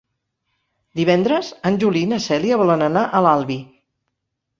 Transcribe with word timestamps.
Divendres 0.99 1.51
en 1.69 1.77
Juli 1.83 2.01
i 2.05 2.07
na 2.13 2.19
Cèlia 2.23 2.57
volen 2.63 2.81
anar 2.87 3.05
a 3.05 3.21
l'Albi. 3.27 3.59